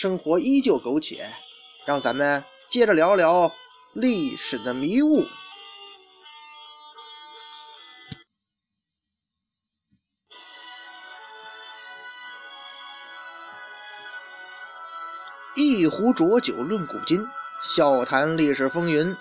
[0.00, 1.28] 生活依旧苟且，
[1.84, 3.52] 让咱们接着聊聊
[3.92, 5.26] 历史的迷雾。
[15.56, 17.26] 一壶浊酒论古今，
[17.60, 19.16] 笑谈历史风云。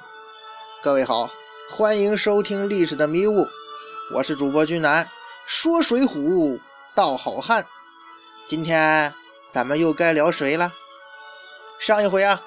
[0.83, 1.27] 各位好，
[1.71, 3.41] 欢迎收听《历史的迷雾》，
[4.13, 5.09] 我是主播君南，
[5.47, 6.59] 说水浒
[6.93, 7.65] 道好汉。
[8.45, 9.11] 今天
[9.51, 10.73] 咱们又该聊谁了？
[11.79, 12.41] 上一回啊，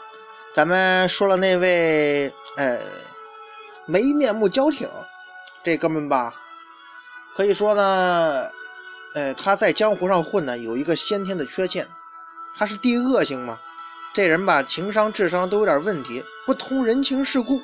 [0.55, 2.79] 咱们说了那位呃
[3.87, 4.89] 没面目交挺
[5.63, 6.35] 这哥们吧，
[7.37, 8.51] 可以说呢，
[9.15, 11.89] 呃他在江湖上混呢有一个先天的缺陷，
[12.57, 13.59] 他是地恶性嘛。
[14.13, 17.63] 这人吧，情商、智商都有点问题，不通人情世故，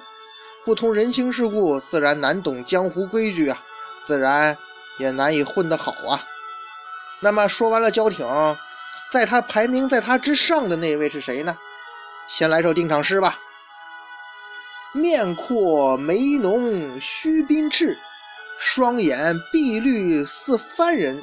[0.64, 3.60] 不通人情世故，自然难懂江湖规矩啊，
[4.04, 4.56] 自然
[4.98, 6.22] 也难以混得好啊。
[7.18, 8.24] 那么说完了焦挺，
[9.10, 11.56] 在他排名在他之上的那位是谁呢？
[12.26, 13.38] 先来首定场诗吧。
[14.92, 17.98] 面阔眉浓须鬓赤，
[18.58, 21.22] 双眼碧绿似番人，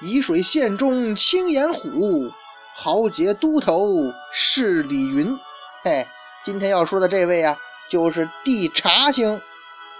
[0.00, 2.32] 沂水县中青眼虎。
[2.76, 5.38] 豪杰都头是李云，
[5.84, 6.04] 嘿，
[6.42, 7.56] 今天要说的这位啊，
[7.88, 9.40] 就是地茶星，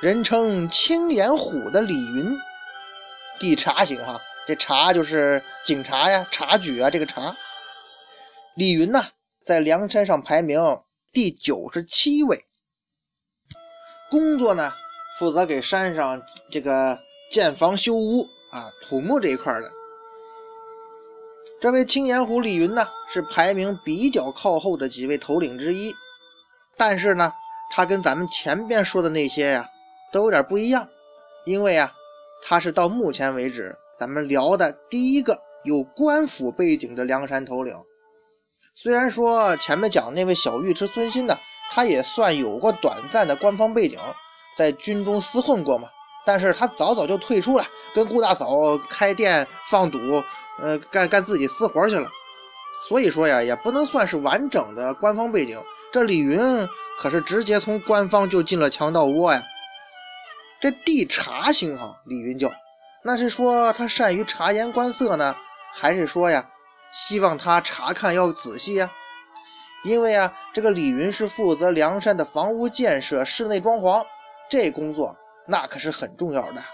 [0.01, 2.37] 人称青眼虎的李云。
[3.39, 7.35] 地茶星哈，这察就是警察呀，察举啊，这个察。
[8.57, 9.03] 李云呢，
[9.41, 10.61] 在梁山上排名
[11.13, 12.45] 第九十七位，
[14.11, 14.73] 工作呢，
[15.19, 16.99] 负责给山上这个
[17.31, 19.73] 建房修屋啊，土木这一块的。
[21.61, 25.95] 这位青岩虎李云呢，是排名比较靠后的几位头领之一，
[26.77, 27.33] 但是呢，
[27.71, 29.71] 他跟咱们前边说的那些呀，
[30.13, 30.87] 都有点不一样，
[31.47, 31.95] 因为啊，
[32.43, 37.75] 他是到目前为止咱们聊的第一个有官府背景的梁山头领。
[38.75, 41.37] 虽然说前面讲那位小尉迟孙新呢，
[41.71, 43.99] 他也算有过短暂的官方背景，
[44.57, 45.89] 在军中厮混过嘛，
[46.27, 49.99] 但是他早早就退出了，跟顾大嫂开店放赌。
[50.57, 52.09] 呃，干干自己私活去了，
[52.89, 55.61] 所以说呀，也不能算是完整的官方背景。
[55.93, 56.39] 这李云
[56.97, 59.43] 可是直接从官方就进了强盗窝呀。
[60.61, 62.49] 这地查星哈，李云叫，
[63.07, 65.37] 那是说他善于察言观色呢，
[65.75, 66.49] 还是说呀，
[66.91, 68.91] 希望他查看要仔细呀？
[69.85, 74.03] 因为啊，这个李云是负责梁山的房屋建设、室内装潢
[74.49, 75.15] 这工作，
[75.47, 76.65] 那可是很重要的，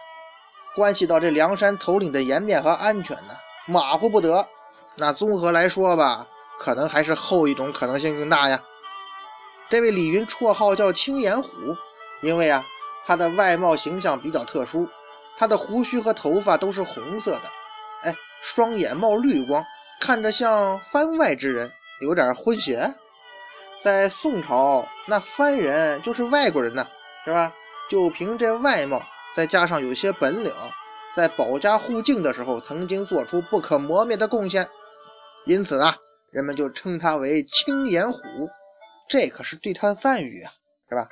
[0.76, 3.34] 关系到这梁山头领的颜面和安全呢。
[3.66, 4.46] 马虎不得，
[4.98, 6.28] 那综合来说吧，
[6.60, 8.60] 可能还是后一种可能性更大呀。
[9.68, 11.76] 这位李云绰号叫青眼虎，
[12.22, 12.64] 因为啊，
[13.04, 14.88] 他的外貌形象比较特殊，
[15.40, 17.44] 他的胡须和头发都是红色的，
[18.02, 19.64] 哎，双眼冒绿光，
[19.98, 22.94] 看着像番外之人，有点混血。
[23.80, 26.86] 在宋朝，那番人就是外国人呢，
[27.24, 27.54] 是吧？
[27.88, 29.02] 就凭这外貌，
[29.34, 30.52] 再加上有些本领。
[31.16, 34.68] 在保家护境的时候，曾经做出不可磨灭的贡献，
[35.46, 35.96] 因此啊，
[36.30, 38.20] 人们就称他为青眼虎，
[39.08, 40.52] 这可是对他的赞誉啊，
[40.90, 41.08] 是吧？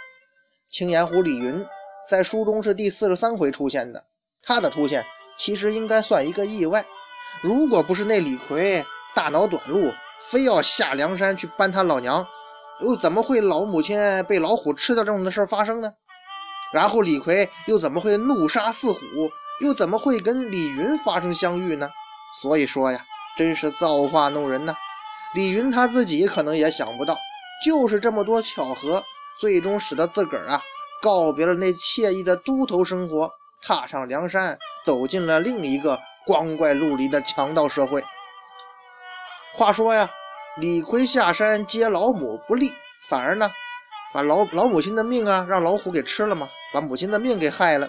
[0.68, 1.64] 青眼虎李云
[2.06, 4.04] 在书中是第四十三回出现的，
[4.42, 5.04] 他的出现
[5.36, 6.84] 其实应该算一个意外，
[7.42, 8.84] 如果不是那李逵
[9.14, 12.26] 大脑短路，非要下梁山去搬他老娘，
[12.80, 15.92] 又怎么会老母亲被老虎吃掉这种的事发生呢？
[16.72, 19.00] 然后李逵又怎么会怒杀四虎？
[19.60, 21.88] 又怎么会跟李云发生相遇呢？
[22.40, 23.00] 所以说呀，
[23.36, 24.74] 真是造化弄人呐！
[25.34, 27.16] 李云他自己可能也想不到，
[27.64, 29.02] 就是这么多巧合，
[29.40, 30.62] 最终使得自个儿啊
[31.02, 33.30] 告别了那惬意的都头生活，
[33.60, 38.02] 踏上梁山，走进了另一个光怪陆离的强盗社会。
[39.54, 40.08] 话说呀，
[40.56, 42.72] 李逵下山接老母不利，
[43.08, 43.50] 反而呢
[44.12, 47.88] 把老老母亲的命啊让老虎给吃了嘛，把母亲的命给害了。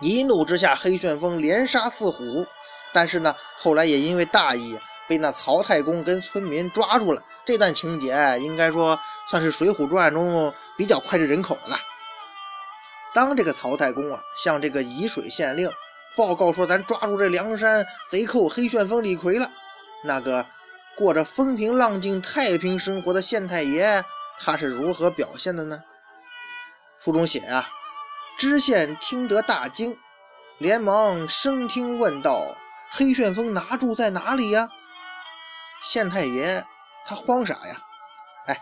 [0.00, 2.46] 一怒之下，黑旋风连杀四虎，
[2.92, 4.78] 但是呢，后来也因为大意，
[5.08, 7.22] 被那曹太公跟村民抓住了。
[7.44, 11.76] 这段情节应该说算是《水浒传》中比较脍炙人口的了。
[13.14, 15.70] 当这个曹太公啊，向这个沂水县令
[16.16, 19.48] 报告说，咱抓住这梁山贼寇黑旋风李逵了，
[20.02, 20.44] 那个
[20.96, 24.04] 过着风平浪静、太平生活的县太爷，
[24.40, 25.82] 他是如何表现的呢？
[26.98, 27.68] 书中写啊，
[28.36, 29.96] 知县听得大惊，
[30.58, 32.56] 连忙升听问道
[32.90, 34.68] ：“黑旋风拿住在哪里呀？”
[35.82, 36.64] 县太爷
[37.06, 37.76] 他慌啥呀？
[38.46, 38.60] 哎，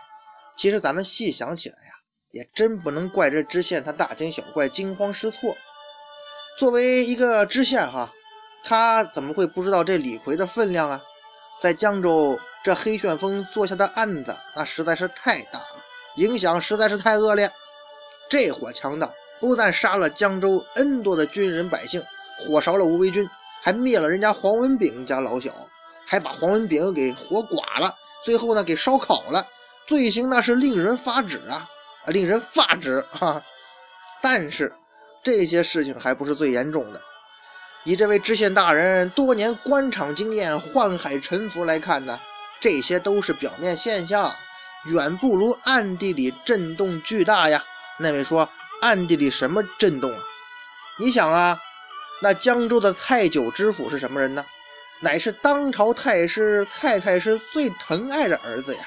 [0.55, 1.93] 其实咱们细想起来呀，
[2.33, 5.55] 也真不能怪这知县他大惊小怪、惊慌失措。
[6.57, 8.11] 作为一个知县哈，
[8.63, 10.99] 他怎么会不知道这李逵的分量啊？
[11.61, 15.83] 在江州，这黑旋风做下的案子那实在是太大了，
[16.15, 17.51] 影响实在是太恶劣。
[18.27, 22.03] 这伙强盗不但杀了江州 N 多的军人百姓，
[22.35, 23.29] 火烧了吴为军，
[23.61, 25.51] 还灭了人家黄文炳家老小，
[26.07, 27.95] 还把黄文炳给活剐了，
[28.25, 29.45] 最后呢给烧烤了，
[29.85, 31.69] 罪行那是令人发指，啊
[32.05, 33.41] 啊令人发指哈！
[34.21, 34.73] 但是
[35.21, 37.01] 这些事情还不是最严重的。
[37.83, 42.19] 以这位知县大人多年官场经验、宦海沉浮来看呢，
[42.59, 44.33] 这些都是表面现象，
[44.85, 47.63] 远不如暗地里震动巨大呀。
[47.97, 48.49] 那位说，
[48.81, 50.19] 暗地里什么震动啊？
[50.99, 51.59] 你想啊，
[52.21, 54.45] 那江州的蔡九知府是什么人呢？
[55.01, 58.81] 乃是当朝太师蔡太师最疼爱的儿子呀。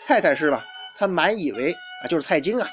[0.00, 0.64] 蔡太师吧，
[0.96, 2.68] 他满以为啊，就是蔡京啊，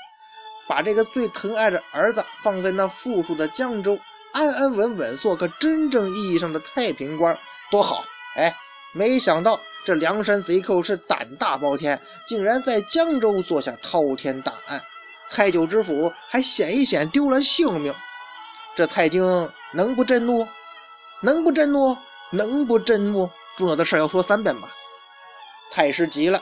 [0.67, 3.99] 把这个最疼爱的儿子放在那富庶的江州。
[4.33, 7.35] 安安稳稳做个真正意义上的太平官
[7.71, 8.03] 多好！
[8.35, 8.55] 哎，
[8.93, 14.83] 没想到这梁山贼寇是胆大包天，竟然在江州做下滔天大案，
[15.25, 17.95] 蔡九知府还险一险丢了性命。
[18.75, 20.47] 这蔡京能不震怒？
[21.21, 21.97] 能不震怒？
[22.29, 23.31] 能不震怒？
[23.55, 24.69] 重要的事要说三遍吧。
[25.71, 26.39] 太师急了，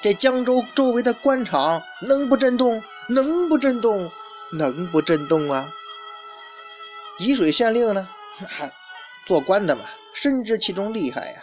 [0.00, 2.82] 这江州周围的官场能不震动？
[3.08, 4.10] 能不震动？
[4.52, 5.68] 能不震动啊？
[7.18, 8.08] 沂水县令呢？
[9.26, 9.82] 做官的嘛，
[10.14, 11.42] 深知其中厉害呀。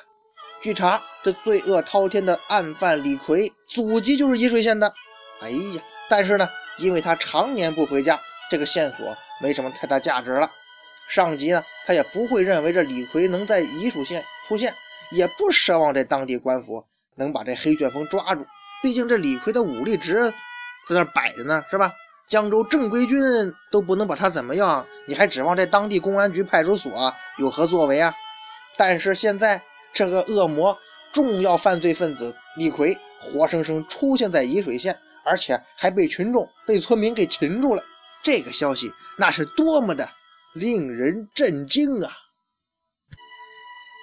[0.62, 4.94] 据查，这罪恶滔天的案犯李逵，祖籍就是沂水县的。
[5.42, 6.48] 哎呀，但是呢，
[6.78, 8.20] 因为他常年不回家，
[8.50, 10.50] 这个线索没什么太大价值了。
[11.08, 14.74] 上级呢，他也不会认为这李逵能在沂水县出现，
[15.12, 16.86] 也不奢望这当地官府
[17.16, 18.46] 能把这黑旋风抓住。
[18.84, 20.32] 毕竟这李逵的武力值
[20.88, 21.92] 在那摆着呢，是吧？
[22.28, 23.22] 江州正规军
[23.72, 28.14] 都不能把他怎么样，你还指望这当地公安局派出所有何作为啊？
[28.78, 29.62] 但是现在
[29.94, 30.78] 这个恶魔
[31.14, 37.84] 重要犯罪分子李逵活生生出现在沂水县，而且还被群众、被村民给擒住了，
[38.24, 40.10] 这个消息那是多么的
[40.54, 42.12] 令人震惊啊！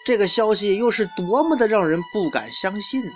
[0.04, 3.12] 这个消息又是多么的让人不敢相信呐！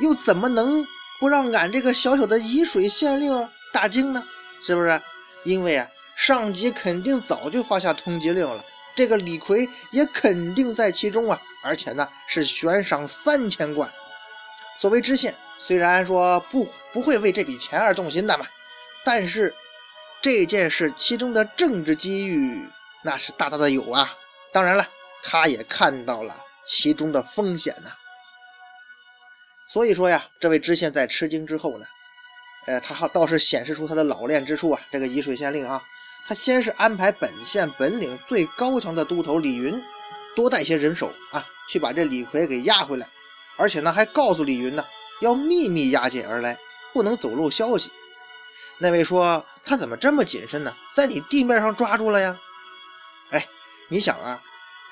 [0.00, 0.86] 又怎么能
[1.20, 3.48] 不让俺这个小小的沂水县令？
[3.72, 4.26] 大惊呢，
[4.62, 5.00] 是不是？
[5.44, 8.64] 因为啊，上级肯定早就发下通缉令了，
[8.94, 13.92] 这个李逵也肯定在其中啊，而且呢是悬赏三千贯。
[14.78, 18.46] 作为知县，虽然说不不会为这笔钱而动心的嘛，
[19.04, 19.54] 但是
[20.22, 22.66] 这件事其中的政治机遇
[23.02, 24.10] 那是大大的有啊。
[24.52, 24.88] 当然了，
[25.22, 27.90] 他也看到了其中的风险呐。
[29.66, 31.86] 所以说呀，这位知县在吃惊之后呢。
[32.66, 34.80] 呃，他倒是显示出他的老练之处啊！
[34.90, 35.82] 这个沂水县令啊，
[36.26, 39.82] 他先是安排本县本领最高强的都头李云
[40.36, 43.08] 多带些人手啊，去把这李逵给押回来，
[43.56, 44.84] 而且呢，还告诉李云呢，
[45.20, 46.58] 要秘密押解而来，
[46.92, 47.90] 不能走漏消息。
[48.78, 50.76] 那位说他怎么这么谨慎呢？
[50.92, 52.38] 在你地面上抓住了呀？
[53.30, 53.48] 哎，
[53.88, 54.42] 你想啊，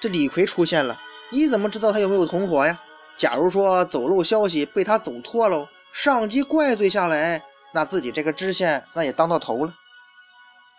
[0.01, 1.01] 这李逵出现了，
[1.31, 2.81] 你怎么知道他有没有同伙呀？
[3.17, 7.43] 假如说走漏消息被他走脱喽，上级怪罪下来。
[7.75, 9.75] 那自己这个知县那也当到头了，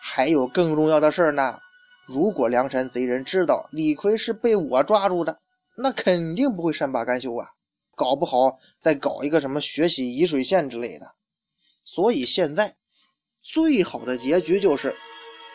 [0.02, 1.60] 还有更重要的事呢。
[2.06, 5.40] 如果梁山贼人知道李逵是被我抓住的，
[5.78, 7.50] 那肯定不会善罢甘休啊，
[7.96, 11.16] 搞不好再搞一个什么血洗沂水县之类的。
[11.84, 12.76] 所以现在
[13.44, 14.96] 最好的结局就是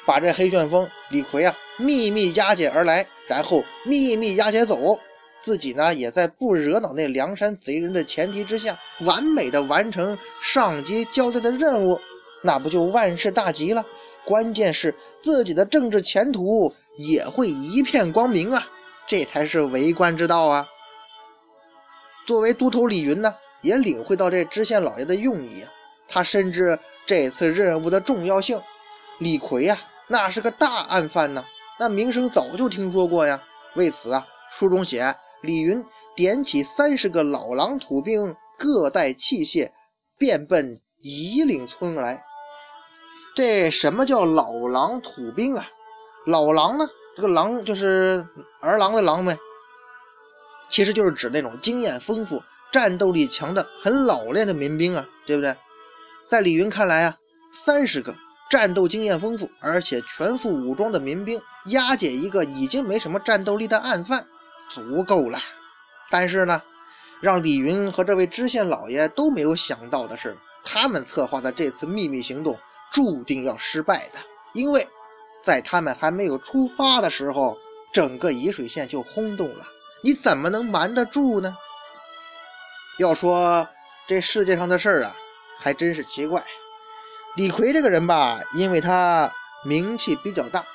[0.07, 4.99] 把这黑旋风李逵啊秘密押解而来，然后秘密押解走。
[5.41, 12.01] 自己呢，也在不惹恼那梁山贼人的前提之下，完美的完成上级交代的任务，
[12.45, 13.85] 那不就万事大吉了？
[14.25, 18.69] 关键是自己的政治前途也会一片光明啊！
[19.05, 20.69] 这才是为官之道啊！
[22.25, 25.73] 作为都头李云呢，也领会到这知县老爷的用意啊。
[26.07, 28.63] 他深知这次任务的重要性。
[29.19, 29.77] 李逵啊，
[30.09, 31.45] 那是个大案犯呢，
[31.79, 33.43] 那名声早就听说过呀。
[33.75, 35.15] 为此啊，书中写。
[35.41, 39.73] 李云点起三十个老狼土兵，各带器械，
[40.17, 42.23] 便奔夷岭村来。
[43.35, 45.67] 这什么叫老狼土兵啊？
[46.27, 46.87] 老狼呢？
[47.17, 48.25] 这个狼就是
[48.61, 49.37] 儿郎的狼呗。
[50.71, 52.41] 其实就是指那种经验丰富、
[52.71, 55.57] 战斗力强的、很老练的民兵啊，对不对？
[56.25, 57.17] 在李云看来啊，
[57.53, 58.15] 三十个
[58.53, 64.27] 战斗经验丰富而且全副武装的民兵押解一个已经没什么战斗力的案犯，
[64.69, 65.39] 足够了。
[66.11, 66.61] 但是呢，
[67.23, 72.59] 让李云和这位知县老爷都没有想到的是，他们策划的这次秘密行动
[72.91, 74.19] 注定要失败的，
[74.53, 74.87] 因为
[75.43, 77.57] 在他们还没有出发的时候，
[77.91, 79.65] 整个沂水县就轰动了。
[80.03, 81.57] 你怎么能瞒得住呢？
[82.99, 83.67] 要说
[84.07, 85.17] 这世界上的事儿啊。
[85.59, 86.45] 还真是奇怪，
[87.35, 89.33] 李逵这个人吧，因为他
[89.65, 90.67] 名气比较大，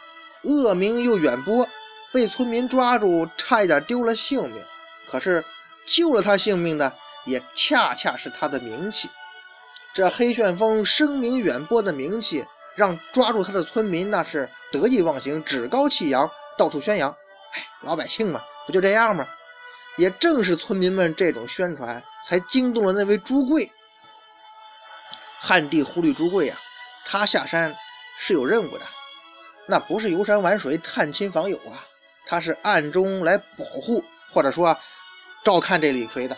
[0.41, 1.67] 恶名又远播，
[2.11, 4.63] 被村民抓住，差一点丢了性命。
[5.07, 5.45] 可是
[5.85, 6.91] 救了他性命的，
[7.25, 9.07] 也恰恰是他的名气。
[9.93, 12.43] 这黑旋风声名远播的名气，
[12.75, 17.11] 让抓住他的村民那是得意忘形，趾高气扬，到处宣扬。
[17.53, 19.27] 哎，老百姓嘛，不就这样吗？
[19.95, 23.71] 也正是村民们这种宣传，才惊动了那位朱贵。
[25.39, 26.57] 汉帝忽略朱贵啊，
[27.05, 27.75] 他下山
[28.17, 28.85] 是有任务的，
[29.67, 31.85] 那不是游山玩水、探亲访友啊，
[32.25, 34.77] 他是暗中来保护或者说
[35.43, 36.37] 照看这李逵的。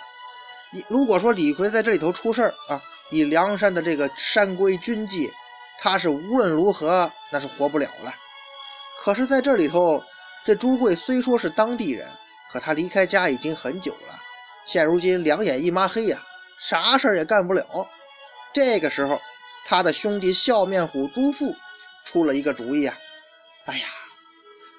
[0.87, 5.31] 如果说李逵在这里头出事儿啊，以梁山的这个山规军纪，
[5.79, 8.13] 他是无论如何那是活不了了。
[9.01, 10.03] 可是在这里头，
[10.43, 12.07] 这朱贵虽说是当地人，
[12.51, 14.19] 可他离开家已经很久了，
[14.65, 16.21] 现如今两眼一抹黑呀，
[16.59, 17.65] 啥事儿也干不了。
[18.53, 19.21] 这个时候，
[19.65, 21.55] 他的兄弟笑面虎朱富
[22.03, 22.97] 出了一个主意啊！
[23.65, 23.85] 哎呀，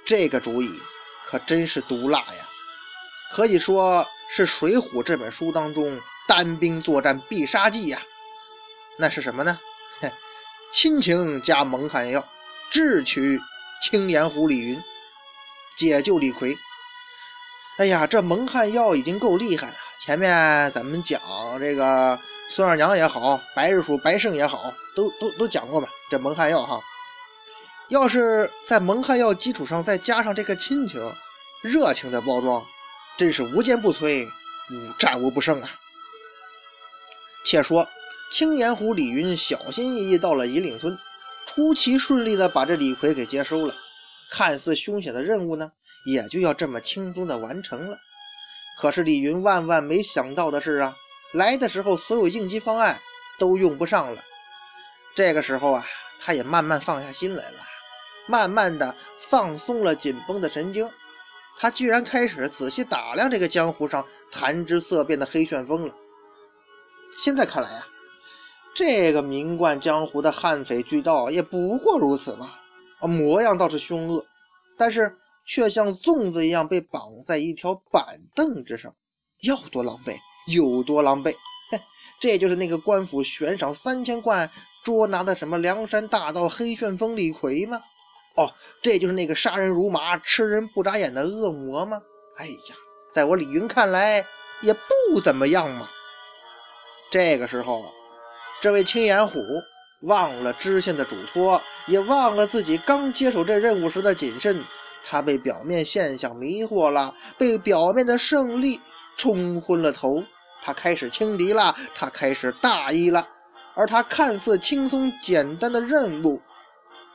[0.05, 0.69] 这个主意
[1.25, 2.49] 可真是毒辣呀！
[3.31, 8.01] 可以说是《水浒》这本书当中单兵作战必杀技呀！
[8.99, 9.59] 那是什么呢？
[10.73, 12.29] 亲情加蒙汗药，
[12.71, 13.41] 智取
[13.83, 14.83] 青岩湖李云，
[15.77, 16.57] 解救李逵。
[17.79, 19.77] 哎呀，这蒙汗药已经够厉害了。
[19.99, 21.21] 前面咱们讲
[21.61, 22.21] 这个。
[22.53, 25.89] 孙二娘也好，白日鼠白胜也好，都都都讲过吧？
[26.11, 26.81] 这蒙汗药哈，
[27.89, 31.15] 要是在蒙汗药基础上再加上这个亲情、
[31.63, 32.67] 热情的包装，
[33.17, 34.27] 真是无坚不摧，
[34.73, 35.71] 无战无不胜啊！
[37.45, 37.87] 且说
[38.33, 40.99] 青岩湖李云小心翼翼到了银岭村，
[41.47, 43.73] 出奇顺利的把这李逵给接收了。
[44.29, 45.71] 看似凶险的任务呢，
[46.05, 47.99] 也就要这么轻松的完成了。
[48.77, 50.97] 可是李云万万没想到的是啊！
[51.33, 53.01] 来的时候，所有应急方案
[53.39, 54.25] 都用不上了。
[55.15, 55.85] 这个时候啊，
[56.19, 57.59] 他也慢慢放下心来了，
[58.27, 60.91] 慢慢的放松了紧绷的神经。
[61.57, 65.95] 他居然开始仔细打量这个江湖上谈之色变的黑旋风了。
[67.19, 67.87] 现在看来啊，
[68.75, 72.51] 这个名冠江湖的悍匪巨盗也不过如此嘛。
[73.01, 74.25] 啊，模样倒是凶恶，
[74.79, 78.95] 但是却像粽子一样被绑在一条板凳之上，
[79.43, 80.17] 要多狼狈！
[80.51, 81.35] 有多狼狈？
[81.71, 81.81] 嘿，
[82.21, 84.51] 这就是那个官府悬赏三千贯
[84.83, 87.81] 捉拿的什么梁山大盗黑旋风李逵吗？
[88.37, 92.01] 哦，这就是那个杀人如麻、吃人不眨眼的恶魔吗？
[92.37, 92.77] 哎呀，
[93.13, 94.25] 在我李云看来
[94.63, 95.89] 也不怎么样嘛。
[97.11, 97.83] 这个时候，
[98.61, 99.41] 这位青眼虎
[100.03, 104.65] 忘了知县的嘱托，也忘了自己刚接手这任务时的谨慎，
[105.05, 108.81] 他被表面现象迷惑了，被表面的胜利
[109.17, 110.25] 冲昏了头。
[110.63, 113.27] 他开始轻敌了，他开始大意了，
[113.75, 116.43] 而他看似轻松简单的任务，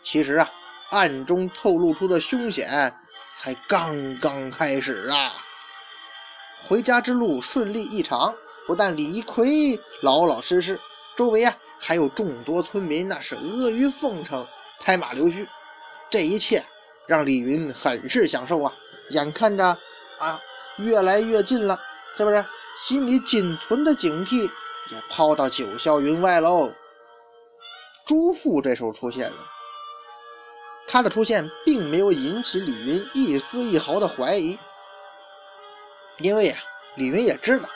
[0.03, 0.49] 其实啊，
[0.89, 2.93] 暗中透露出的凶险
[3.33, 5.33] 才刚刚开始啊！
[6.67, 8.33] 回家之路顺利异常，
[8.65, 10.79] 不但李逵老老实实，
[11.15, 14.47] 周围啊还有众多村民，那是阿谀奉承、
[14.79, 15.47] 拍马溜须，
[16.09, 16.63] 这一切
[17.07, 18.73] 让李云很是享受啊！
[19.11, 19.77] 眼看着
[20.17, 20.41] 啊，
[20.77, 21.79] 越来越近了，
[22.17, 22.43] 是不是？
[22.75, 24.43] 心里仅存的警惕
[24.91, 26.73] 也抛到九霄云外喽。
[28.05, 29.37] 朱富这时候出现了，
[30.85, 34.59] 他的出现并没有引起李云一丝一毫的怀疑，
[36.19, 36.55] 因为呀，
[36.95, 37.67] 李云也知道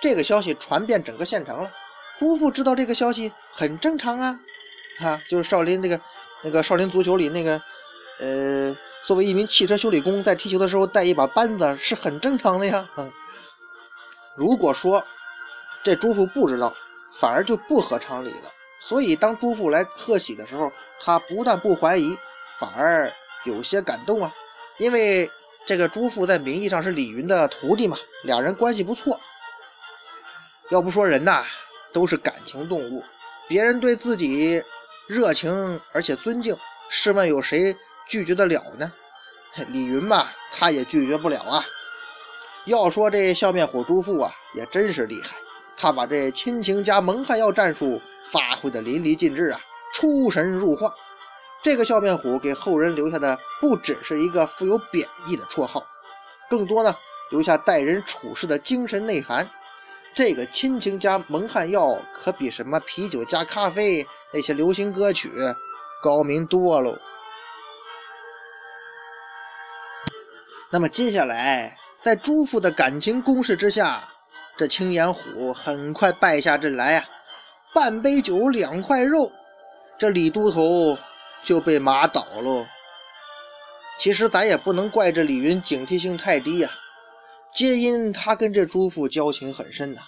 [0.00, 1.72] 这个消息传遍整个县城了。
[2.18, 4.38] 朱富知道这个消息很正常啊，
[4.98, 6.00] 哈，就是少林那个
[6.42, 7.62] 那个少林足球里那个，
[8.20, 12.86] 呃，作为一名汽车修理工，在踢球的时候带一把扳子是很正常的呀。
[14.38, 15.04] 如果说
[15.82, 16.72] 这朱富不知道，
[17.12, 18.52] 反而就不合常理了。
[18.78, 22.16] 所以当朱富来贺喜的时候，他不但不怀疑，
[22.56, 23.12] 反而
[23.44, 24.32] 有些感动啊。
[24.76, 25.28] 因为
[25.66, 29.20] 这个朱富在名义上是李云的徒弟嘛，俩人关系不错。
[30.70, 31.44] 要不说人呐，
[31.92, 33.02] 都是感情动物，
[33.48, 34.62] 别人对自己
[35.08, 36.56] 热情而且尊敬，
[36.88, 37.76] 试问有谁
[38.06, 38.92] 拒绝得了呢？
[39.66, 41.64] 李云嘛，他也拒绝不了啊。
[42.68, 45.36] 要说这笑面虎朱富啊，也真是厉害，
[45.76, 49.60] 他把这亲情加蒙汗药战术发挥的淋漓尽致啊，
[49.92, 50.94] 出神入化。
[51.62, 55.84] 这个笑面虎给后人留下的不只是一个富有贬义的绰号，
[56.48, 56.94] 更多呢
[57.30, 59.50] 留下待人处事的精神内涵。
[60.14, 65.30] 这个亲情加蒙汗药可比什么啤酒加咖啡那些流行歌曲
[66.02, 66.96] 高明多喽。
[70.70, 74.08] 那么接下来，在朱父的感情攻势之下，
[74.56, 77.04] 这青眼虎很快败下阵来呀！
[77.74, 79.32] 半杯酒，两块肉，
[79.98, 80.96] 这李都头
[81.44, 82.66] 就被马倒喽。
[83.98, 86.70] 其实咱也不能怪这李云警惕性太低呀。
[87.52, 90.00] 皆因他跟这朱父交情很深呐。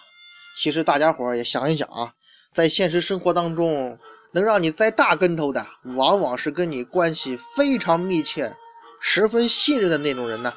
[0.56, 2.12] 其实大家伙也想一想啊，
[2.52, 3.98] 在现实生活当中，
[4.30, 5.66] 能让你栽大跟头的，
[5.96, 8.54] 往往是跟你关系非常密切、
[9.00, 10.52] 十分信任的那种人呢。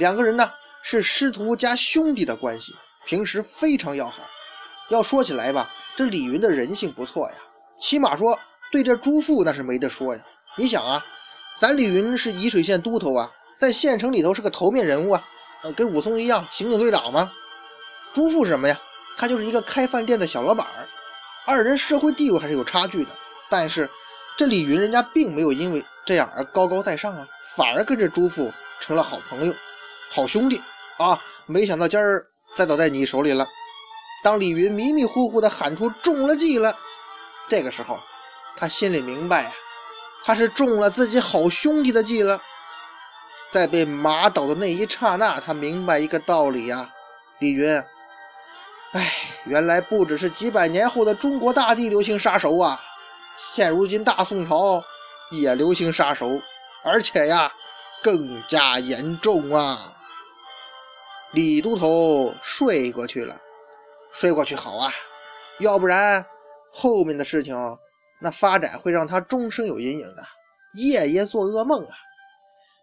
[0.00, 4.22] 两个人呢是师徒加兄弟的关系，平时非常要好。
[4.88, 7.34] 要说起来吧，这李云的人性不错呀，
[7.78, 8.40] 起码说
[8.72, 10.22] 对这朱父那是没得说呀。
[10.56, 11.04] 你想啊，
[11.58, 15.22] 咱李云是沂水县都头啊，在县城里头是个头面人物啊。
[15.64, 17.30] 呃，跟武松一样，刑警队长吗？
[18.14, 18.80] 朱富什么呀？
[19.18, 20.88] 他就是一个开饭店的小老板儿，
[21.44, 23.10] 二人社会地位还是有差距的。
[23.50, 23.86] 但是
[24.38, 29.54] 这李云人家并没有因为这样而高高在上啊，反而跟着朱富成了好朋友、
[30.10, 30.60] 好兄弟
[30.98, 31.22] 啊！
[31.46, 33.46] 没想到今儿栽倒在你手里了。
[34.24, 36.76] 当李云迷迷糊糊的喊出中了计了，
[37.48, 37.98] 这个时候
[38.56, 39.50] 他心里明白呀，
[40.24, 42.42] 他是中了自己好兄弟的计了。
[43.50, 46.92] 在被马倒的那一刹那，他明白一个道理呀，
[47.38, 47.76] 李云，
[48.92, 49.12] 哎，
[49.44, 52.80] 原来不只是几百年后的中国大地流行杀手啊，
[53.36, 54.82] 现如今大宋朝
[55.30, 56.40] 也流行杀手，
[56.84, 57.50] 而且呀，
[58.02, 59.96] 更加严重啊！
[61.32, 63.40] 李都头睡过去了，
[64.10, 64.90] 睡过去好啊，
[65.58, 66.26] 要不然
[66.72, 67.54] 后面的事情
[68.20, 70.22] 那发展会让他终生有阴影的，
[70.74, 71.94] 夜夜做噩梦啊！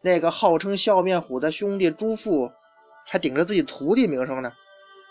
[0.01, 2.49] 那个号称笑面虎的兄弟朱富，
[3.05, 4.51] 还顶着自己徒弟名声呢，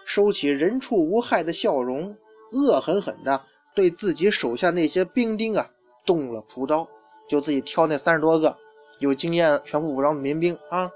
[0.06, 2.16] 收起人畜无害的笑容，
[2.52, 3.44] 恶狠狠地
[3.74, 5.68] 对自己手下那些兵丁啊
[6.06, 6.88] 动了屠刀，
[7.28, 8.56] 就自己挑那三十多个
[8.98, 10.90] 有经验、全副武装的民兵啊。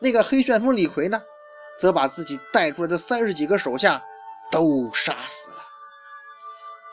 [0.00, 1.22] 那个黑旋风李逵呢，
[1.78, 4.02] 则把自己带出来的三十几个手下
[4.50, 5.56] 都杀死了。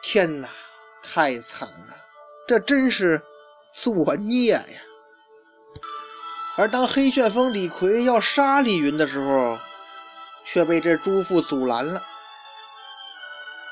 [0.02, 0.50] 天哪，
[1.04, 1.96] 太惨了！
[2.48, 3.22] 这真是
[3.72, 4.64] 作孽呀！
[6.58, 9.58] 而当黑旋风李逵要杀李云的时候，
[10.44, 12.02] 却被这朱富阻拦了。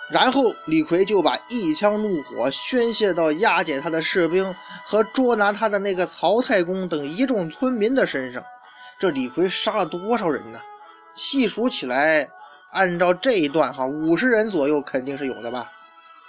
[0.09, 8.43] 然后李逵就把一腔怒火宣泄到押解他的士兵和捉拿他的那个曹太公等一众村民的身上。
[8.99, 10.59] 这李逵杀了多少人呢？
[11.19, 12.29] 细数起来，
[12.71, 15.69] 按照这一段哈，五十人左右肯定是有的吧。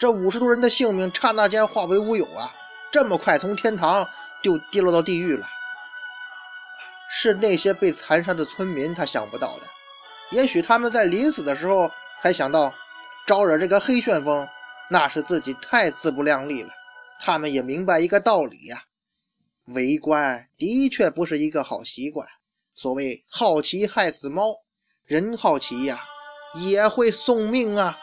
[0.01, 2.53] 这五十多人的性命刹那间化为乌有啊！
[2.91, 4.05] 这么快从天堂
[4.43, 5.47] 就跌落到地狱了。
[7.09, 9.67] 是那些被残杀的村民，他想不到的。
[10.31, 12.75] 也许他们在临死的时候才想到，
[13.27, 14.49] 招惹这个黑旋风，
[14.89, 16.71] 那是自己太自不量力了。
[17.21, 18.85] 他们也明白一个道理呀，
[19.67, 22.27] 围观的确不是一个好习惯。
[22.75, 24.55] 所谓好奇害死猫，
[25.11, 26.05] 人好奇呀，
[26.55, 27.99] 也会送命啊。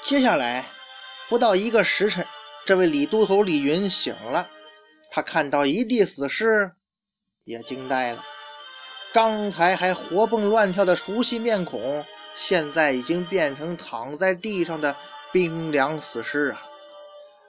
[0.00, 0.70] 接下来
[1.28, 2.24] 不到一个时辰，
[2.64, 4.48] 这位李都头李云醒了，
[5.10, 6.74] 他看到一地死尸。
[7.42, 8.24] 也惊呆了，
[9.12, 14.94] 刚才还活蹦乱跳的熟悉面孔，现在已经变成躺在地上的
[15.32, 16.62] 冰凉死尸啊！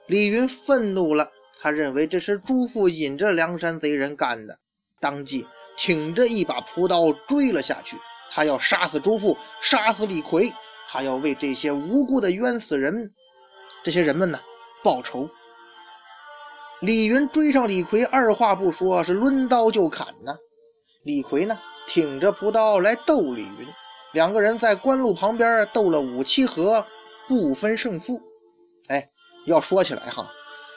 [0.08, 4.58] 李云愤怒了，他认为这是朱富引着梁山贼人干的，
[4.98, 7.96] 当即挺着一把朴刀追了下去。
[8.30, 10.52] 他要杀死朱富，杀死李逵，
[10.88, 13.12] 他要为这些无辜的冤死人，
[13.82, 14.40] 这些人们呢
[14.82, 15.28] 报仇。
[16.80, 20.34] 李云追上李逵，二话不说，是抡刀就砍呢。
[21.04, 23.68] 李逵呢，挺着朴刀来斗李云，
[24.12, 26.84] 两个人在官路旁边斗了五七合，
[27.28, 28.20] 不分胜负。
[28.88, 29.08] 哎，
[29.46, 30.30] 要说起来哈，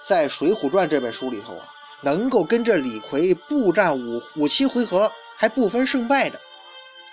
[0.05, 1.67] 在《水浒传》这本书里头啊，
[2.01, 6.39] 能够跟这李逵步战五五七回合还不分胜败的，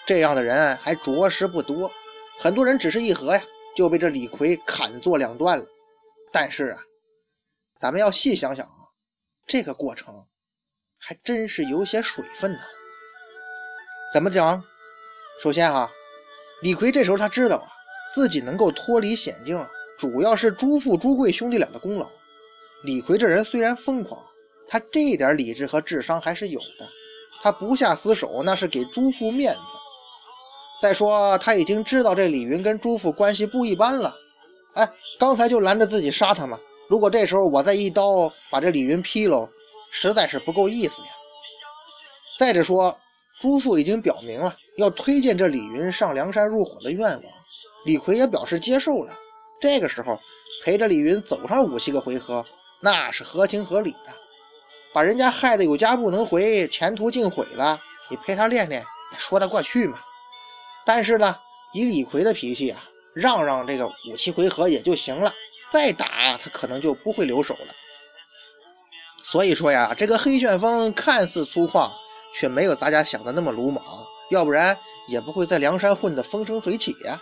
[0.06, 1.90] 这样的人还着实不多。
[2.38, 3.42] 很多人只是一合呀，
[3.76, 5.64] 就被这李逵砍作两段了。
[6.32, 6.78] 但是啊，
[7.78, 8.72] 咱们要细想想啊。
[9.46, 10.26] 这个过程
[10.98, 12.58] 还真是有些水分呢。
[14.12, 14.64] 怎么讲？
[15.42, 15.90] 首先哈，
[16.62, 17.68] 李逵这时候他知道啊，
[18.12, 19.62] 自己能够脱离险境，
[19.98, 22.08] 主要是朱富、朱贵兄弟俩的功劳。
[22.84, 24.20] 李逵这人虽然疯狂，
[24.66, 26.88] 他这点理智和智商还是有的。
[27.42, 29.60] 他不下死手，那是给朱富面子。
[30.80, 34.14] 再说他已经知道这李云跟朱富关系不一般了，
[34.74, 36.58] 哎，刚才就拦着自己杀他嘛。
[36.88, 39.48] 如果这时候我再一刀把这李云劈喽，
[39.90, 41.08] 实在是不够意思呀。
[42.38, 42.98] 再者说，
[43.40, 47.22] 朱富已经表明了要推荐这李云上梁山入伙的愿望，
[47.84, 49.14] 李逵也表示接受了。
[49.60, 50.18] 这个时候
[50.64, 52.44] 陪着李云走上五七个回合，
[52.80, 54.23] 那是合情合理的。
[54.94, 58.80] 把人家害得有家不能回，前途尽毁了，你陪他练练
[59.12, 59.98] 也说得过去嘛。
[60.86, 61.36] 但是呢，
[61.72, 62.80] 以李逵的脾气啊，
[63.12, 65.34] 让让这个五七回合也就行了，
[65.70, 67.74] 再打他可能就不会留手了。
[69.24, 71.90] 所以说呀，这个黑旋风看似粗犷，
[72.32, 73.84] 却没有大家想的那么鲁莽，
[74.30, 74.78] 要不然
[75.08, 77.20] 也不会在梁山混得风生水起呀。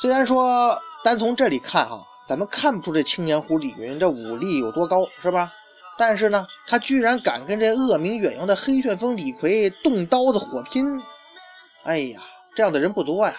[0.00, 5.52] 虽然说单从这里看哈，咱们看不出这青年虎李云这武力有多高，是吧？
[5.98, 10.86] 但是呢，他居然敢跟这恶名远扬的黑旋风李逵动刀子火拼。
[11.82, 12.20] 哎呀，
[12.54, 13.34] 这样的人不多呀。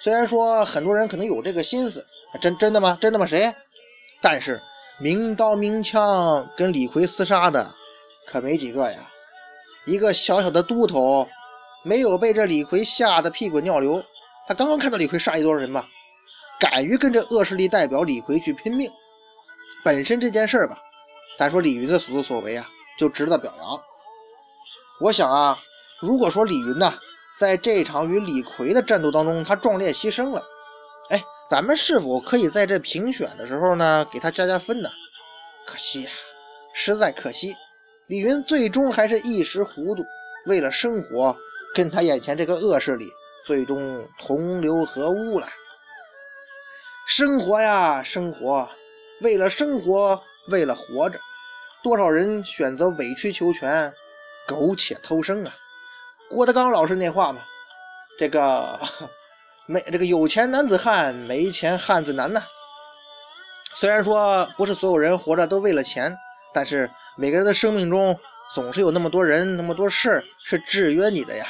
[0.00, 2.04] 虽然说很多人可能有这个心思，
[2.40, 2.98] 真真的吗？
[3.00, 3.24] 真的吗？
[3.24, 3.54] 谁？
[4.20, 4.60] 但是
[4.98, 7.72] 明刀明枪跟李逵厮杀的
[8.26, 8.98] 可没几个呀。
[9.84, 11.28] 一个小小的都头，
[11.84, 14.02] 没有被这李逵吓得屁滚尿流。
[14.48, 15.88] 他刚刚看到李逵杀一多少人吧，
[16.58, 18.90] 敢于跟这恶势力代表李逵去拼命。
[19.84, 20.76] 本身这件事儿吧，
[21.38, 22.66] 咱说李云的所作所为啊，
[22.98, 23.80] 就值得表扬。
[25.00, 25.58] 我想啊，
[26.00, 26.94] 如果说李云呐。
[27.38, 30.42] 在这场与李逵的战斗当中，他壮烈牺牲了。
[31.10, 34.88] 哎，咱们是否可以在这评选的时候呢，给他加加分呢？
[35.66, 36.10] 可惜呀，
[36.72, 37.54] 实在可惜，
[38.06, 40.02] 李云最终还是一时糊涂，
[40.46, 41.36] 为了生活，
[41.74, 43.04] 跟他眼前这个恶势力
[43.44, 45.46] 最终同流合污了。
[47.06, 48.68] 生活呀，生活，
[49.20, 51.20] 为了生活，为了活着，
[51.80, 53.94] 多少人选择委曲求全，
[54.44, 55.54] 苟且偷生啊！
[56.28, 57.40] 郭德纲老师那话嘛，
[58.18, 58.76] 这个
[59.66, 62.42] 没这个有钱男子汉，没钱汉子难呐。
[63.72, 66.12] 虽然说不是所有人活着都为了钱，
[66.52, 68.18] 但是每个人的生命中
[68.52, 71.46] 总是有那么多人、那么多事儿是制约你的呀。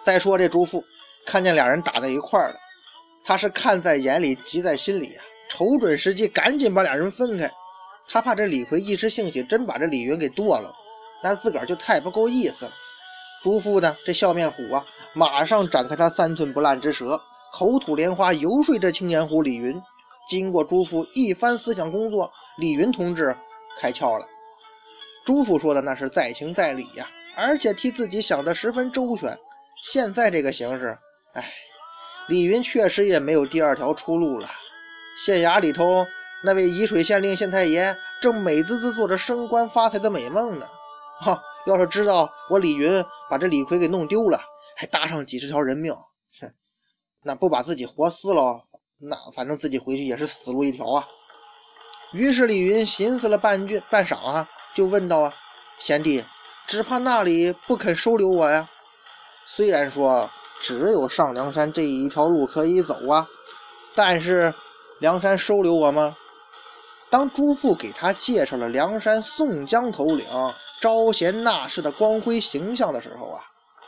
[0.00, 0.84] 再说这朱富，
[1.26, 2.54] 看见俩人打在一块儿了，
[3.24, 7.50] 他是看在眼里，急在心里呀，瞅准时机，赶紧把俩人分开。
[8.08, 10.74] 他怕这李逵一时兴起，真把这李云给剁了，
[11.22, 12.72] 那自个儿就太不够意思了。
[13.42, 13.96] 朱富呢？
[14.04, 17.20] 这笑面虎啊，马上展开他三寸不烂之舌，
[17.52, 19.80] 口吐莲花游说这青年虎李云。
[20.28, 23.36] 经过朱富一番思想工作，李云同志
[23.78, 24.26] 开窍了。
[25.24, 29.36] 朱富说的那是在情在理呀，而且替自己想的十分周全。
[29.84, 30.96] 现在这个形势，
[31.34, 31.44] 哎，
[32.32, 34.48] 李云确实也没有第二条出路了。
[35.22, 36.06] 县衙里头
[36.44, 40.66] 那位沂水县令县太爷正美滋滋做着升官发财的美梦呢。
[41.20, 41.44] 哈！
[41.66, 44.40] 要是知道我李云把这李逵给弄丢了，
[44.74, 46.50] 还搭上几十条人命，哼，
[47.22, 48.64] 那不把自己活撕了，
[48.98, 51.06] 那反正自己回去也是死路一条啊。
[52.12, 55.34] 于是李云寻思了半句半晌啊，就问道啊
[55.78, 56.24] ：“贤弟，
[56.66, 58.70] 只怕那里不肯收留我呀？
[59.44, 60.28] 虽然说
[60.62, 63.28] 只有上梁山这一条路可以走啊，
[63.94, 64.54] 但是
[65.00, 66.16] 梁山收留我吗？”
[67.10, 70.24] 当朱富给他介绍了梁山宋江头领。
[70.80, 73.38] 招贤纳士的光辉形象的时候啊，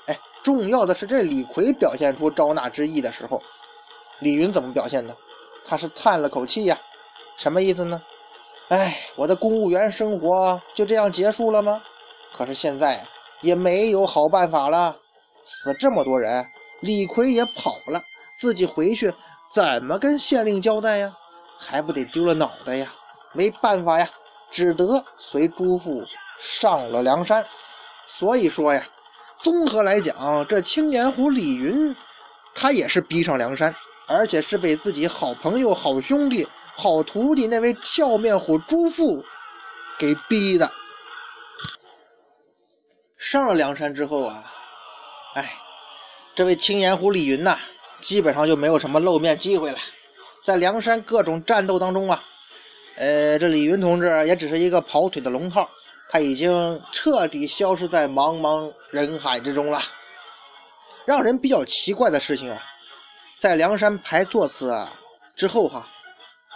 [0.07, 3.43] 哎，重要的是这李逵表现出招纳之意的时候，
[4.21, 5.17] 李云怎么表现的？
[5.67, 6.79] 他是叹了口气呀，
[7.37, 8.01] 什么意思呢？
[8.69, 11.83] 哎，我的公务员生活就这样结束了吗？
[12.33, 13.05] 可是现在
[13.41, 14.97] 也没有好办法了，
[15.45, 16.47] 死这么多人，
[16.81, 18.03] 李逵也跑了，
[18.39, 19.13] 自己回去
[19.51, 21.17] 怎么跟县令交代呀？
[21.59, 22.93] 还不得丢了脑袋呀？
[23.33, 24.09] 没办法呀，
[24.51, 26.05] 只得随朱富。
[26.37, 27.47] 上了梁山，
[28.05, 28.85] 所以说呀，
[29.39, 31.97] 综合来讲，这青年虎李云，
[32.55, 33.75] 他也是逼上梁山，
[34.09, 39.25] 而且是被自己好朋友、好兄弟、好徒弟那位笑面虎朱富
[39.99, 40.71] 给逼的。
[43.17, 44.53] 上了梁山之后啊，
[45.35, 45.57] 哎，
[46.35, 47.57] 这位青年湖李云呐，
[48.01, 49.79] 基本上就没有什么露面机会了，
[50.43, 52.25] 在梁山各种战斗当中啊，
[52.97, 55.71] 呃，这李云同志也只是一个跑腿的龙套。
[56.11, 59.81] 他已经彻底消失在茫茫人海之中了。
[61.05, 62.63] 让人比较奇怪的事情啊，
[63.39, 64.87] 在梁山排座次
[65.37, 65.89] 之后哈，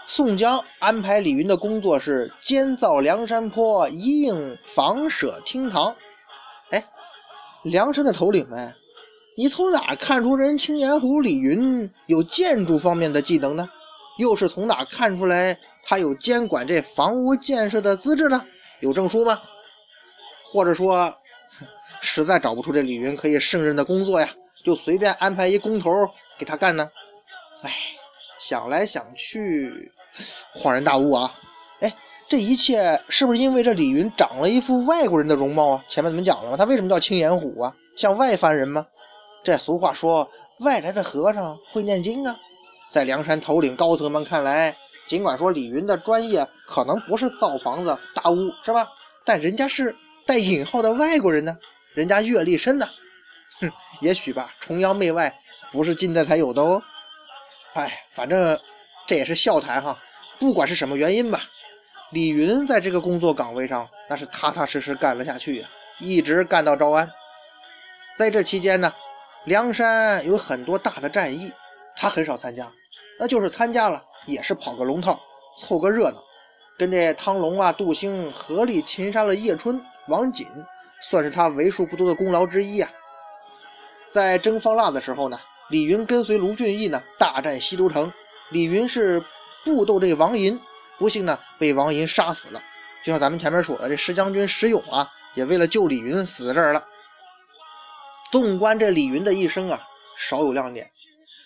[0.07, 5.95] 宋江安排李云的工作是监造梁山坡一应房舍厅堂。
[6.71, 6.85] 哎，
[7.63, 8.75] 梁山的头领们，
[9.39, 13.71] 你从哪看出人青年虎李云有建筑方面的技能呢？
[14.17, 18.45] 又是从哪看出来他有监管这房屋建设的资质呢？
[18.81, 19.41] 有证书吗？
[20.43, 21.15] 或者说
[22.01, 24.29] 实在找不出这李云可以胜任的工作呀，
[24.65, 25.89] 就随便安排一工头
[26.37, 26.91] 给他干呢？
[27.63, 27.73] 哎，
[28.41, 29.93] 想来想去，
[30.57, 31.33] 恍然大悟啊！
[31.79, 31.95] 哎，
[32.29, 35.85] 这一切是不是因为这李云长了一副外国人的容貌啊？
[35.87, 36.57] 前面咱们讲了吗？
[36.57, 37.73] 他为什么叫青眼虎啊？
[37.97, 38.85] 像外藩人吗？
[39.49, 42.39] 这俗话说，外来的和尚会念经啊。
[42.91, 48.87] 在梁山头领高层们看来，尽管说李云的专业可能不是造房子大屋，是吧？
[49.25, 51.57] 但人家是带引号的外国人呢，
[51.95, 52.87] 人家阅历深呢。
[53.59, 55.35] 哼，也许吧，崇洋媚外
[55.73, 56.83] 不是近代才有的哦。
[57.73, 58.61] 哎，反正
[59.07, 59.97] 这也是笑谈哈。
[60.39, 61.41] 不管是什么原因吧，
[62.11, 65.67] 李云在这个工作岗位上那是踏踏实实干了下去呀，
[66.01, 67.11] 一直干到招安。
[68.15, 68.93] 在这期间呢，
[69.45, 71.53] 梁山有很多大的战役，
[71.97, 72.71] 他很少参加。
[73.19, 75.19] 那就是参加了，也是跑个龙套，
[75.57, 76.23] 凑个热闹，
[76.79, 80.47] 跟这汤龙啊、杜兴合力擒杀了叶春、王锦，
[81.03, 82.91] 算是他为数不多的功劳之一啊。
[84.07, 88.13] 在征方腊的时候呢，李云跟随卢俊义呢大战西都城，
[88.51, 89.23] 李云是
[89.65, 90.61] 布斗这王银，
[90.97, 92.63] 不幸呢被王银杀死了。
[93.03, 96.85] 就像咱们前面说的，这石将军石勇啊，也为了救李云死在这儿了。
[98.31, 99.81] 纵观这李云的一生啊，
[100.17, 100.91] 少有亮点。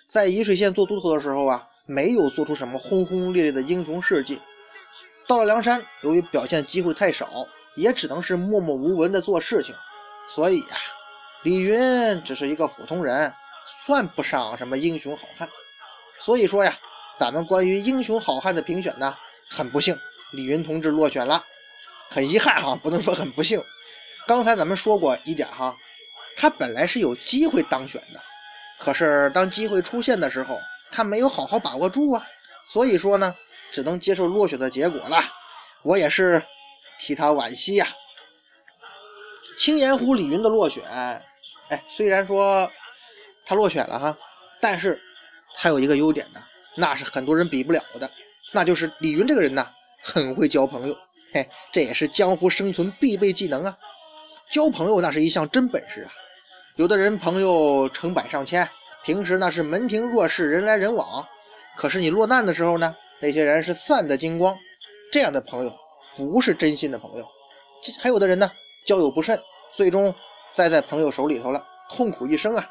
[0.08, 4.40] 在沂水县做都头的时候啊，没有做出什么轰轰烈烈的英雄事迹。
[5.26, 9.74] 到了梁山，由于表现机会太少，也只能是默默无闻的做事情。
[10.28, 10.76] 所以呀，
[11.44, 13.32] 李云只是一个普通人，
[13.86, 15.48] 算不上什么英雄好汉。
[16.18, 16.74] 所以说呀，
[17.16, 19.16] 咱们关于英雄好汉的评选呢，
[19.48, 19.98] 很不幸，
[20.32, 21.44] 李云同志落选了。
[22.10, 23.62] 很遗憾哈，不能说很不幸。
[24.26, 25.74] 刚才咱们说过一点哈，
[26.36, 28.20] 他本来是有机会当选的。
[28.78, 32.26] 可是当机会出现的时候，他没有好好把握住啊，
[32.66, 33.34] 所以说呢，
[33.70, 35.22] 只能接受落选的结果了。
[35.82, 36.42] 我也是
[36.98, 37.86] 替他惋惜呀。
[39.56, 40.82] 青岩湖李云的落选，
[41.68, 42.68] 哎，虽然说
[43.44, 44.18] 他落选了哈，
[44.60, 45.00] 但是
[45.54, 46.42] 他有一个优点呢，
[46.74, 48.10] 那是很多人比不了的，
[48.52, 49.68] 那就是李云这个人呢，
[50.02, 50.98] 很会交朋友，
[51.32, 53.76] 嘿，这也是江湖生存必备技能啊。
[54.50, 56.10] 交朋友那是一项真本事啊。
[56.76, 58.66] 有的人朋友成百上千，
[59.04, 61.26] 平时那是门庭若市，人来人往。
[61.76, 64.56] 可是你落难的时候呢，那些人是散得精光。
[65.12, 65.78] 这样的朋友
[66.16, 67.28] 不是真心的朋友。
[68.00, 68.50] 还有的人呢，
[68.87, 69.38] 交友不慎，
[69.70, 70.14] 最终
[70.54, 72.70] 栽在朋友手里头了，痛苦一生啊。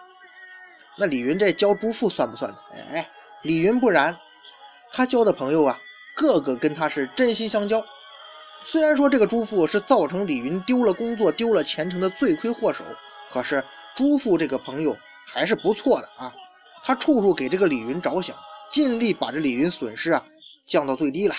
[0.98, 2.58] 那李云这交朱富算不算呢？
[2.94, 3.08] 哎，
[3.44, 4.18] 李云不然，
[4.92, 5.80] 他交的朋友啊，
[6.16, 7.86] 个个跟他是真心相交。
[8.64, 12.84] 虽然说这个朱富是造成李云丢了工作、丢了前程的罪魁祸首，
[13.32, 13.64] 可是。
[13.96, 16.34] 朱父这个朋友还是不错的啊，
[16.84, 18.36] 他处处给这个李云着想，
[18.72, 20.24] 尽力把这李云损失啊
[20.66, 21.36] 降到最低了。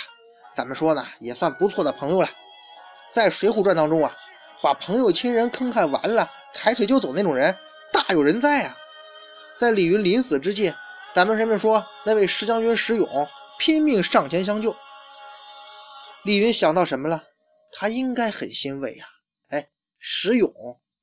[0.55, 2.29] 咱们说呢，也算不错的朋友了。
[3.09, 4.15] 在《水浒传》当中啊，
[4.63, 7.57] 把朋友亲人坑害完了，抬腿就走那种人
[7.93, 8.77] 大有人在啊。
[9.57, 10.75] 在李云临死之际，
[11.15, 14.75] 咱们前面说那位石将军石勇拼命上前相救，
[16.25, 17.25] 李云想到什么了？
[17.73, 19.07] 他应该很欣慰呀。
[19.49, 20.53] 哎，石勇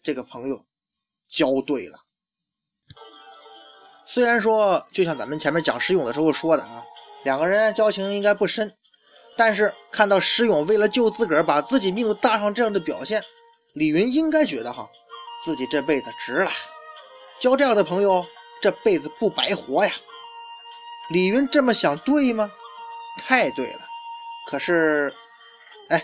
[0.03, 0.65] 这个朋友。
[1.29, 1.99] 交对了，
[4.05, 6.83] 虽然说就像咱们前面讲石勇的时候说的啊，
[7.23, 8.75] 两个人交情应该不深，
[9.37, 13.23] 但是看到石勇为了救自个儿把自己命都搭上这样的表现，
[13.73, 14.89] 李云应该觉得哈，
[15.45, 16.51] 自己这辈子值了，
[17.39, 18.25] 交这样的朋友
[18.59, 19.93] 这辈子不白活呀。
[21.11, 22.51] 李云这么想对吗？
[23.19, 23.79] 太对了。
[24.47, 25.13] 可是，
[25.89, 26.03] 哎，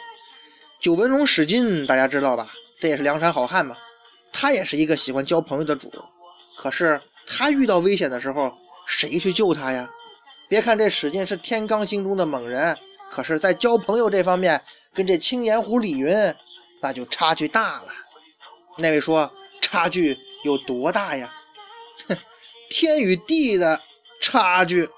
[0.80, 2.48] 九纹龙史进大家知道吧？
[2.80, 3.76] 这也是梁山好汉嘛。
[4.38, 5.90] 他也是一个喜欢交朋友的主，
[6.58, 8.54] 可是他遇到危险的时候，
[8.86, 9.90] 谁去救他呀？
[10.50, 12.78] 别看这史进是天罡星中的猛人，
[13.10, 14.62] 可是，在交朋友这方面，
[14.94, 16.14] 跟这青岩湖李云
[16.82, 17.88] 那就差距大了。
[18.78, 21.34] 那位说差距有多大呀？
[22.10, 22.18] 哼，
[22.70, 23.82] 天与地的
[24.20, 24.90] 差距。